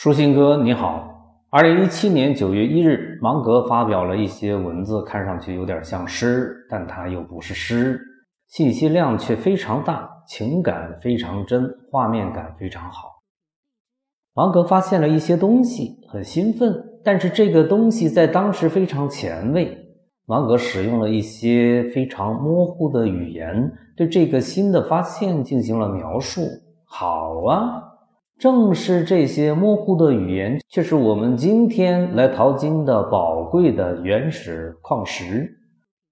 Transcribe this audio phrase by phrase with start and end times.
[0.00, 1.08] 舒心哥你好，
[1.50, 8.00] 二零一七年九月一日，芒格发表了一些文字，看上去有点像诗，但它又不是诗，
[8.46, 13.08] 信息量却非常大，情感非常真，画面感非常好。
[14.34, 16.72] 芒格发现了一些东西，很兴奋，
[17.04, 19.76] 但是这个东西在当时非常前卫。
[20.26, 26.42] 芒格使用了一些非常模糊的语言，对这个新的发现进行了描述。
[26.84, 27.82] 好啊。
[28.38, 35.58] 正是这些模糊的语言，却是我们今天来淘金的宝贵的原始矿石。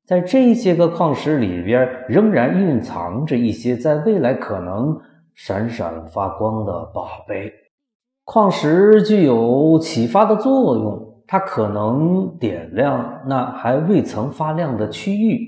[0.04, 4.98] 在这些个矿石里边，仍然蕴藏着一些在未来可能
[5.36, 7.52] 闪闪发光的宝贝。
[8.24, 15.46] 矿石具有启发的作用，它可能点亮那还未曾发亮的区域，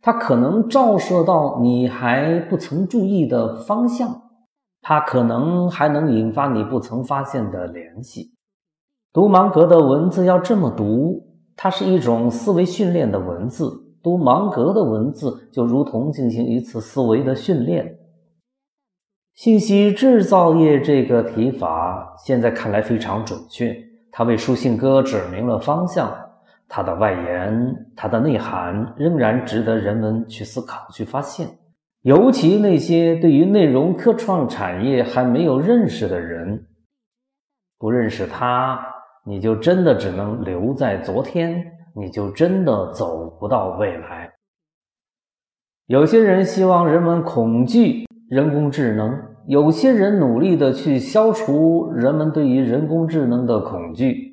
[0.00, 4.23] 它可能照射到你还不曾注意的方向。
[4.86, 8.34] 它可能还能引发你不曾发现的联系。
[9.14, 11.26] 读芒格的文字要这么读，
[11.56, 13.72] 它是一种思维训练的文字。
[14.02, 17.96] 读芒格的文字就如同进行一次思维的训练。
[19.32, 23.74] 信息制造业这个提法现在看来非常准确，
[24.12, 26.14] 它为书信哥指明了方向。
[26.68, 31.48] 它的外延，它的内涵仍然值得人们去思考、去发现。
[32.04, 36.66] 尤其那些对于内容科创产业还没有认识的人，
[37.78, 38.78] 不认识他，
[39.24, 41.64] 你就真的只能留在昨天，
[41.96, 44.30] 你就真的走不到未来。
[45.86, 54.30] 有些人希望人们恐惧人工智能，有些人努力的去消除人们对于人工智能的恐惧。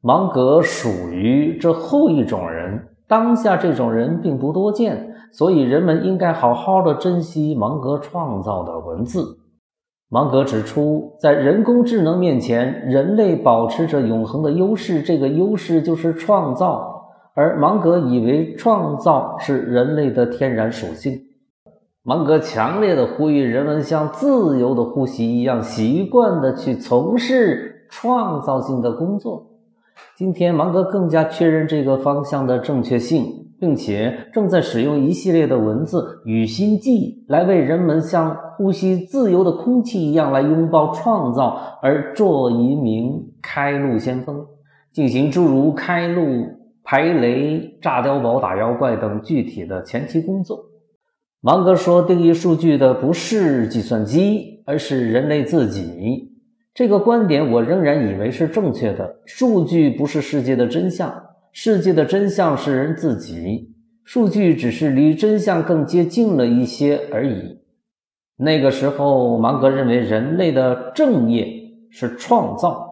[0.00, 5.14] 芒格属于这后一种人，当下这种人并不多见。
[5.30, 9.38] 所以，人们应该好好的珍惜芒格创造的文字。
[10.08, 16.90] 芒格指出，在人工智能面前，人类保持着永恒的优势，这个优势就是创造。
[17.36, 21.20] 而芒格以为创造是人类的天然属性。
[22.02, 29.53] 芒格强烈的呼吁人们像自由的呼吸一样，习惯的去从事创造性的工作。
[30.16, 33.40] 今天，芒格更加确认这个方向的正确性。
[33.60, 44.44] 并且正在使用一系列的文字与心计，来为人们像呼吸自由的空气一样来拥抱创造，而做一名开路先锋，
[44.92, 46.22] 进行诸如开路、
[46.82, 50.58] 排雷、炸碉堡、打妖怪等具体的前期工作。
[51.40, 56.33] 芒格说：“定义数据的不是计算机，而是人类自己。”
[56.74, 59.20] 这个观点我仍然以为是正确的。
[59.24, 61.14] 数据不是世界的真相。
[61.52, 67.60] 世界的真相是人自己，数据只是离真相更接近了一些而已。
[68.36, 71.46] 那个时候，芒格认为人类的正业
[71.92, 72.90] 是创造。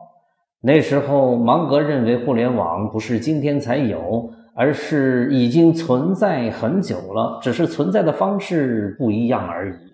[0.60, 9.91] 那时候，芒格认为互联网不是今天才有，而是已经存在很久了，只是存在的方式不一样而已。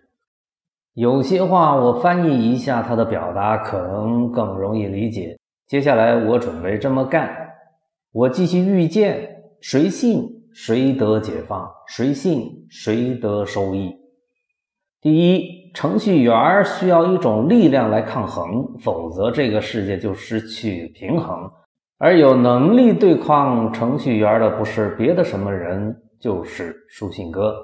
[0.98, 5.38] 有些话我翻译一下他的表达，可能更容易理解。
[5.68, 7.30] 接下来，我准备这么干。
[8.10, 13.94] 我继续预见，谁信谁得解放，谁信谁得收益。
[15.00, 21.48] 第一，程序员需要一种力量来抗衡，否则这个世界就失去平衡。
[21.98, 27.54] 而有能力对抗程序员的，不是别的什么人，就是书信哥。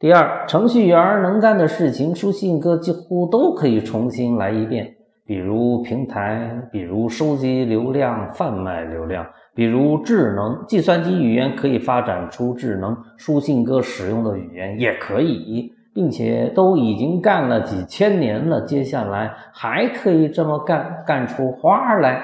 [0.00, 4.94] 第二，程序员能干的事情，书信哥几乎都可以重新来一遍。
[5.26, 22.22] 比如平台，比如收集流量、贩卖流量，比如智能计算机语言可以发展出智能书信哥使用的语言也可以，并且都已经干了几千年了，接下来还可以这么干，干出花来。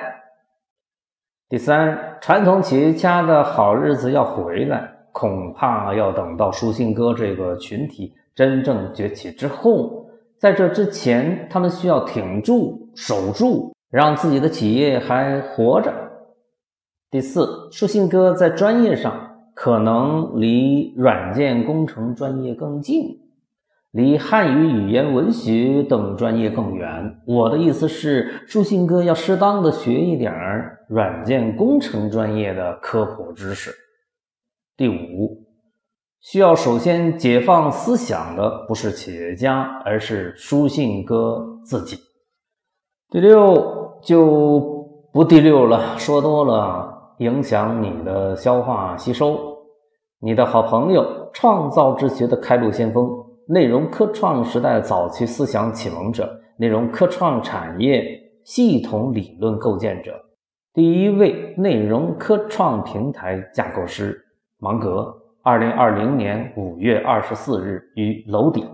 [1.50, 10.04] 第三，传统企业家的好日子要回来，恐怕要等到书信哥这个群体真正崛起之后。
[10.38, 15.90] 在这之前，他们需要挺住、守住，让自己的企业还活着。
[17.10, 23.18] 第四，书信哥在专业上可能离软件工程专业更近，
[23.92, 27.22] 离汉语语言文学等专业更远。
[27.24, 30.30] 我的意思是，书信哥要适当的学一点
[30.90, 33.70] 软件工程专业的科普知识。
[34.76, 35.42] 第五。
[36.20, 41.96] 需要首先解放思想的不是企业家，而是书信哥自己。
[43.10, 44.60] 第六就
[45.12, 49.38] 不第六了，说多了影响你的消化吸收。
[50.18, 53.08] 你的好朋友，创造之学的开路先锋，
[53.46, 56.28] 内容科创时代早期思想启蒙者，
[56.58, 58.04] 内容科创产业
[58.44, 60.12] 系统理论构建者，
[60.74, 64.25] 第一位内容科创平台架构师
[64.58, 65.22] 芒格。
[65.42, 68.68] 二零二零年五月二十四日于楼顶。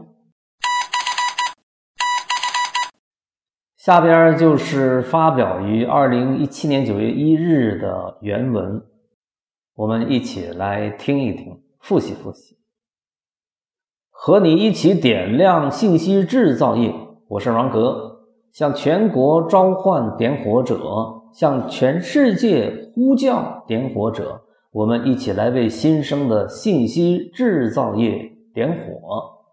[3.76, 8.80] 下边就是发表于二零一七年九月一日的原文，
[9.74, 12.56] 我们一起来听一听，复习复习。
[14.10, 16.94] 和你一起点亮信息制造业，
[17.28, 18.20] 我是王格，
[18.52, 20.78] 向全国召唤点火者，
[21.34, 24.40] 向全世界呼叫点火者。
[24.72, 29.44] 我们一起来为新生的信息制造业点火，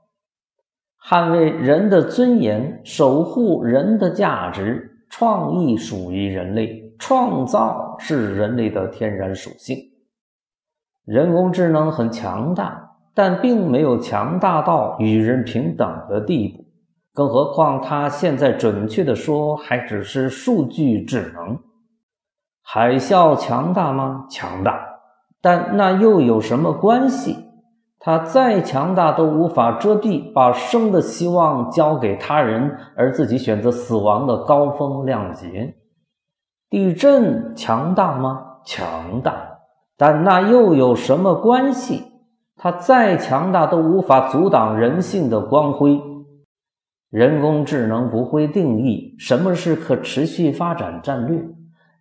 [1.03, 4.95] 捍卫人的尊严，守护人的价值。
[5.11, 9.75] 创意属于人类，创造是人类的天然属性。
[11.03, 16.63] 人工智能很强大，但并没有强大到与人平等的地步，
[17.11, 21.59] 更何况它现在准确的说，还只是数据智能。
[22.61, 24.27] 海啸强大吗？
[24.29, 24.98] 强大。
[25.41, 27.45] 但那又有什么关系？
[28.01, 35.75] 它再强大都无法遮蔽把生的希望交给他人，而自己选择死亡的高风亮节。
[36.69, 38.59] 地震强大吗？
[38.65, 39.59] 强大。
[39.97, 42.03] 但那又有什么关系？
[42.55, 46.01] 它再强大都无法阻挡人性的光辉。
[47.09, 51.41] 人工智能不会定义什么是可持续发展战略。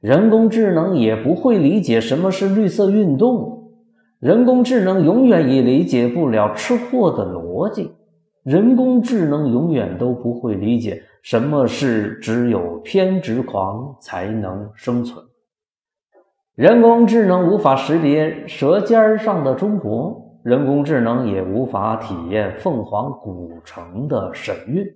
[0.00, 3.72] 人工智能也不会理解什么是绿色运动，
[4.20, 7.90] 人工智能永远也理解不了吃货的逻辑，
[8.44, 15.24] 人工智能永远都不会理解什么是只有偏执狂才能生存。
[16.54, 24.86] 人工智能无法识别舌尖上的中国，人工智能也无法体验凤凰古城的神韵。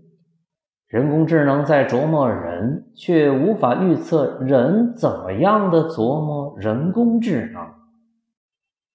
[0.92, 7.62] 人工智能在琢磨人，却无法预测人怎么样的琢磨人工智能。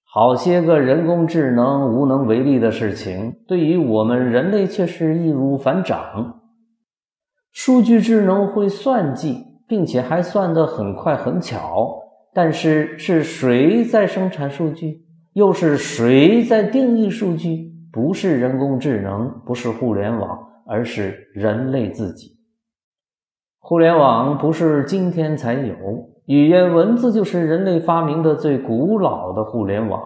[0.04, 6.40] 好些个人工智能无能为力的事情，对于我们人类却是易如反掌。
[7.50, 12.00] 数据智能会算计，并且还算得很快很巧，
[12.32, 15.02] 但是是谁在生产数据？
[15.32, 17.72] 又是谁在定义数据？
[17.90, 20.47] 不是人工智能，不是互联网。
[20.68, 22.36] 而是人类自己。
[23.58, 25.74] 互联网不是今天才有，
[26.26, 30.02] 语言文字就是人类发明的最古老的互联网。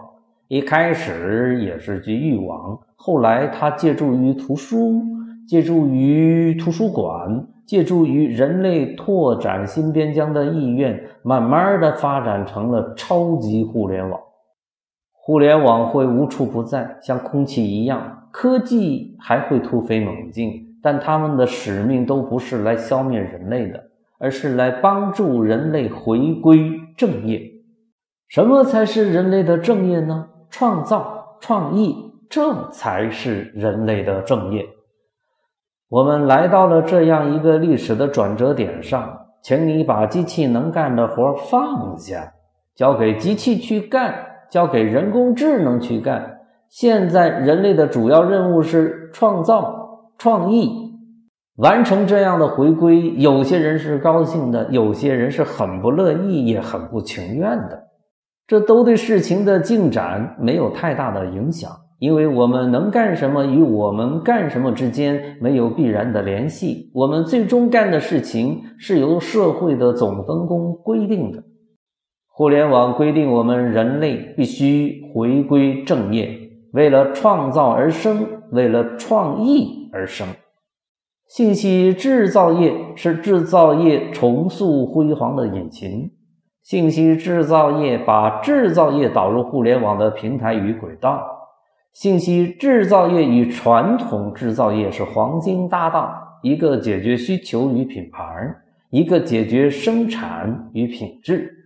[0.47, 5.01] 一开始也是局域网，后来它借助于图书，
[5.47, 14.19] 借助于图书馆，借助于人类拓展新边疆的意愿，慢慢的发展成了超级互联网。
[15.25, 18.27] 互联网会无处不在，像空气一样。
[18.29, 23.81] 科技还会突飞猛进，但他们的使命都不是来消灭人类的，
[24.19, 27.41] 而是来帮助人类回归正业。
[28.27, 30.27] 什么才是人类的正业呢？
[30.49, 34.67] 创造、创意，这才是人类的正业。
[35.87, 42.33] 我们来到了这样一个历史的转折点上，请你把机器能干的活放下，
[42.75, 44.13] 交给机器去干，
[44.53, 46.41] 交给人工智能去干。
[46.69, 50.93] 现在人类的主要任务是创造、创意，
[51.55, 53.15] 完成这样的回归。
[53.15, 57.81] 有些人是高兴的，有些人是很不乐意，也很不情愿的。
[58.45, 66.91] 这都对事情的进展没有太大的影响，因为我们能干什么与我们干什么之间没有必然的联系。
[66.93, 71.41] 我们最终干的事情是由社会的总分工规定的。
[72.35, 76.35] 互联网规定我们人类必须回归正业。
[76.71, 80.27] 为了创造而生，为了创意而生。
[81.27, 86.09] 信息制造业是制造业重塑辉煌的引擎。
[86.63, 91.23] 信息制造业把制造业导入互联网的平台与轨道。
[91.93, 96.11] 信息制造业与传统制造业是黄金搭档，
[96.41, 98.25] 一个解决需求与品牌，
[98.89, 101.59] 一个解决生产与品质。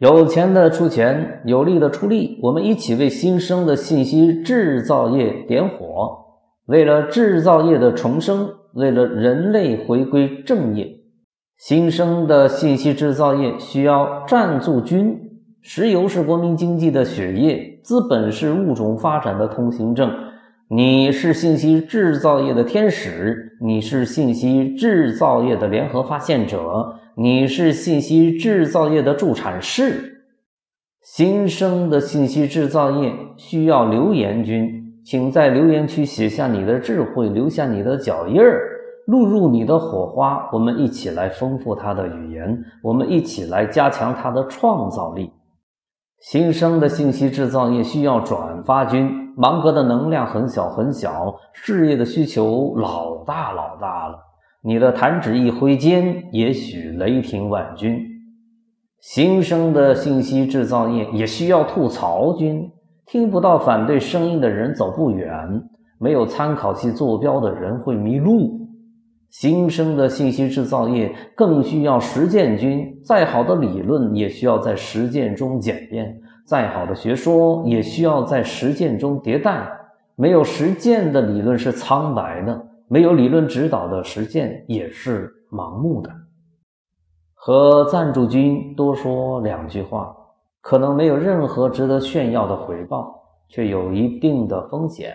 [0.00, 6.16] 有钱的出钱，有力的出力，我们一起为新生的信息制造业点火。
[6.64, 10.88] 为了制造业的重生，为了人类回归正业，
[11.58, 15.20] 新生的信息制造业需要站住军。
[15.60, 20.10] 石油是国民经济的血液，资本是物种发展的通行证。
[20.70, 26.96] 你是信息制造业的天使，你是信息制造业的联合发现者。
[27.22, 30.24] 你是信息制造业的助产士，
[31.02, 38.62] 新生的信息制造业需要留言君，请在留言区写下你的智慧，留下你的脚印儿。
[39.06, 45.30] 录入你的火花，我们一起来丰富它的语言，我们一起来加强它的创造力。
[46.20, 54.29] 新生的信息制造业需要转发军，芒格的能量很小很小，事业的需求老大老大了。
[54.62, 57.98] 你的弹指一挥间，也许雷霆万钧。
[59.00, 62.70] 新生的信息制造业也需要吐槽军，
[63.06, 65.62] 听不到反对声音的人走不远，
[65.98, 68.60] 没有参考系坐标的人会迷路。
[69.30, 79.66] 新生的信息制造业更需要实践军，再好的理论也需要在实践中检验，再好的学说也需要在实践中迭代。
[80.16, 82.66] 没有实践的理论是苍白的。
[82.92, 86.10] 没有理论指导的实践也是盲目的。
[87.34, 90.12] 和赞助军多说两句话，
[90.60, 93.14] 可能没有任何值得炫耀的回报，
[93.48, 95.14] 却有一定的风险。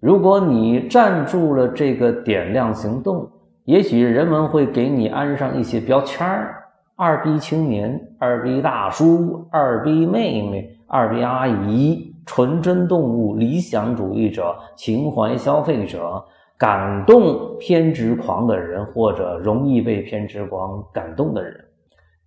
[0.00, 3.30] 如果你站住了这个点亮行动，
[3.66, 6.64] 也许人们会给你安上一些标签儿：
[6.96, 16.24] 二逼青年、二逼大叔、二逼妹妹、二逼阿姨、纯真动物、理想主义者、情怀消费者。
[16.58, 21.64] 感动偏执狂的人，或者容易被偏执狂感动的人，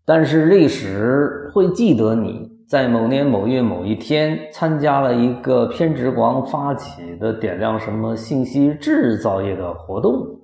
[0.06, 10.40] 但是历史会记得你在某年某月某一天参加了一个偏执狂发起的点亮什么信息制造业的活动。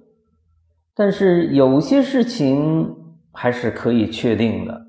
[0.95, 2.95] 但是有些事情
[3.31, 4.81] 还是可以确定的：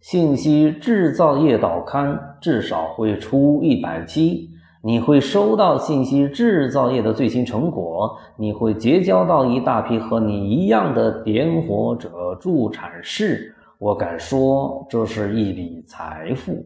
[0.00, 4.50] 信息制造业导刊至少会出一百期。
[4.86, 13.52] 你会收到信息制造业的最新成果，你会结交到一大批和你一样的点火者、助产士。
[13.80, 16.64] 我敢说，这是一笔财富。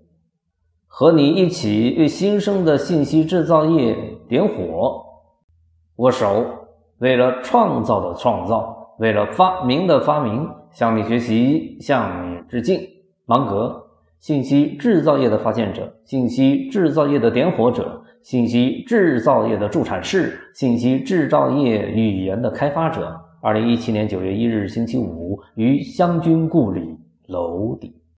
[0.86, 3.96] 和你一起为新生的信息制造业
[4.28, 5.02] 点火，
[5.96, 6.44] 握手，
[6.98, 12.86] 为了创造的创造，为了发明的发明，向你学习，向你致敬，
[13.24, 13.82] 芒格。
[14.20, 18.04] 信息制造业的发现者，信息制造业的点火者。
[18.22, 23.18] 信息制造业的助产士，信息制造业语言的开发者。
[23.40, 26.98] 二零一七年九月一日星期五，于湘军故里
[27.28, 27.99] 楼底。